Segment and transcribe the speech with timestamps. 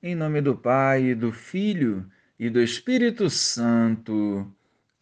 [0.00, 2.06] Em nome do Pai, do Filho
[2.38, 4.46] e do Espírito Santo.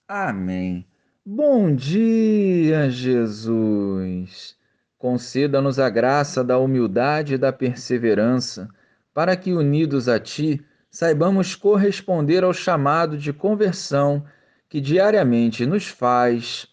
[0.09, 0.87] Amém.
[1.23, 4.57] Bom dia, Jesus.
[4.97, 8.71] Conceda-nos a graça da humildade e da perseverança,
[9.13, 14.25] para que, unidos a Ti, saibamos corresponder ao chamado de conversão
[14.67, 16.69] que diariamente nos faz.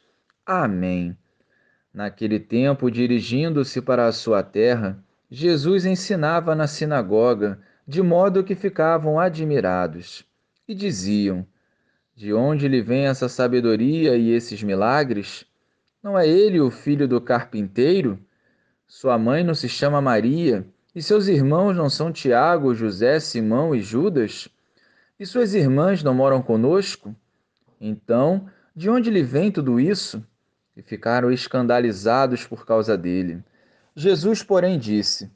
[0.46, 1.18] Amém.
[1.94, 4.98] Naquele tempo, dirigindo-se para a sua terra,
[5.30, 10.26] Jesus ensinava na sinagoga de modo que ficavam admirados
[10.68, 11.46] e diziam:
[12.16, 15.46] De onde lhe vem essa sabedoria e esses milagres?
[16.02, 18.20] Não é ele o filho do carpinteiro?
[18.88, 20.66] Sua mãe não se chama Maria,
[20.96, 24.48] e seus irmãos não são Tiago, José, Simão e Judas?
[25.20, 27.16] E suas irmãs não moram conosco?
[27.80, 30.26] Então, de onde lhe vem tudo isso?
[30.76, 33.44] E ficaram escandalizados por causa dele.
[33.96, 35.32] Jesus, porém, disse: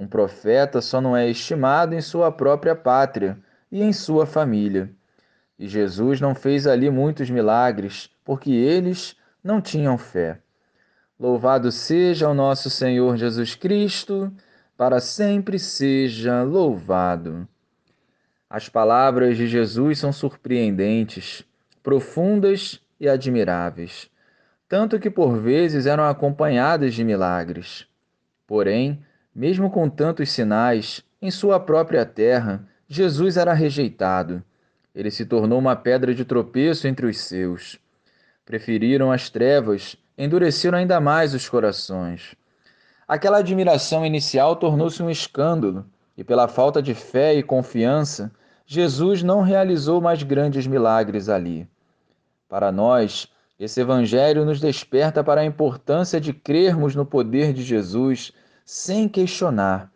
[0.00, 3.38] um profeta só não é estimado em sua própria pátria
[3.70, 4.90] e em sua família.
[5.58, 10.38] E Jesus não fez ali muitos milagres, porque eles não tinham fé.
[11.18, 14.32] Louvado seja o nosso Senhor Jesus Cristo,
[14.74, 17.46] para sempre seja louvado.
[18.48, 21.44] As palavras de Jesus são surpreendentes,
[21.82, 24.10] profundas e admiráveis,
[24.66, 27.86] tanto que por vezes eram acompanhadas de milagres.
[28.46, 34.42] Porém, mesmo com tantos sinais, em sua própria terra, Jesus era rejeitado.
[34.94, 37.78] Ele se tornou uma pedra de tropeço entre os seus.
[38.44, 42.34] Preferiram as trevas, endureceram ainda mais os corações.
[43.06, 48.30] Aquela admiração inicial tornou-se um escândalo, e pela falta de fé e confiança,
[48.66, 51.68] Jesus não realizou mais grandes milagres ali.
[52.48, 53.28] Para nós,
[53.58, 58.32] esse Evangelho nos desperta para a importância de crermos no poder de Jesus
[58.70, 59.90] sem questionar,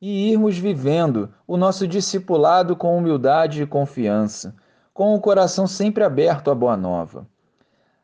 [0.00, 4.56] e irmos vivendo o nosso discipulado com humildade e confiança,
[4.94, 7.26] com o coração sempre aberto à boa nova.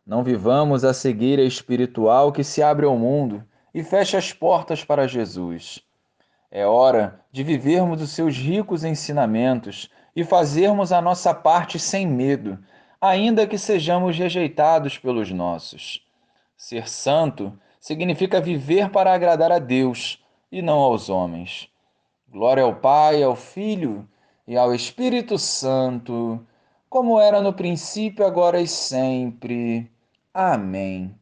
[0.07, 3.43] Não vivamos a cegueira espiritual que se abre ao mundo
[3.73, 5.83] e fecha as portas para Jesus.
[6.51, 12.59] É hora de vivermos os seus ricos ensinamentos e fazermos a nossa parte sem medo,
[13.01, 16.07] ainda que sejamos rejeitados pelos nossos.
[16.55, 21.69] Ser santo significa viver para agradar a Deus e não aos homens.
[22.29, 24.09] Glória ao Pai, ao Filho
[24.47, 26.41] e ao Espírito Santo,
[26.89, 29.91] como era no princípio, agora e sempre.
[30.33, 31.13] Amém.